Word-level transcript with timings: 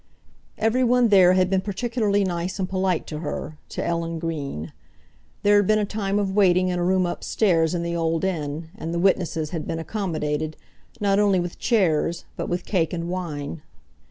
Everyone 0.57 1.09
there 1.09 1.33
had 1.33 1.47
been 1.47 1.61
particularly 1.61 2.23
nice 2.23 2.57
and 2.57 2.67
polite 2.67 3.05
to 3.05 3.19
her, 3.19 3.59
to 3.69 3.85
Ellen 3.85 4.17
Green; 4.17 4.73
there 5.43 5.57
had 5.57 5.67
been 5.67 5.77
a 5.77 5.85
time 5.85 6.17
of 6.17 6.31
waiting 6.35 6.69
in 6.69 6.79
a 6.79 6.83
room 6.83 7.05
upstairs 7.05 7.75
in 7.75 7.83
the 7.83 7.95
old 7.95 8.23
inn, 8.23 8.71
and 8.75 8.95
the 8.95 8.99
witnesses 8.99 9.51
had 9.51 9.67
been 9.67 9.77
accommodated, 9.77 10.57
not 10.99 11.19
only 11.19 11.39
with 11.39 11.59
chairs, 11.59 12.25
but 12.35 12.49
with 12.49 12.65
cake 12.65 12.93
and 12.93 13.09
wine. 13.09 13.61